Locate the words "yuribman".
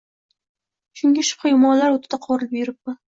2.61-2.99